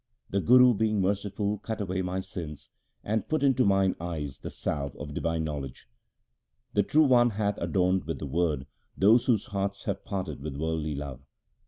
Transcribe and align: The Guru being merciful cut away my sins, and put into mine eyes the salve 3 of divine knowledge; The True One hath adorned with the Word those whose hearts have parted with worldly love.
The 0.31 0.41
Guru 0.41 0.73
being 0.73 0.99
merciful 0.99 1.59
cut 1.59 1.79
away 1.79 2.01
my 2.01 2.21
sins, 2.21 2.71
and 3.03 3.29
put 3.29 3.43
into 3.43 3.63
mine 3.63 3.95
eyes 4.01 4.39
the 4.39 4.49
salve 4.49 4.93
3 4.93 4.99
of 4.99 5.13
divine 5.13 5.43
knowledge; 5.43 5.87
The 6.73 6.81
True 6.81 7.05
One 7.05 7.29
hath 7.29 7.59
adorned 7.59 8.05
with 8.05 8.17
the 8.17 8.25
Word 8.25 8.65
those 8.97 9.25
whose 9.27 9.45
hearts 9.45 9.83
have 9.83 10.03
parted 10.03 10.41
with 10.41 10.57
worldly 10.57 10.95
love. 10.95 11.21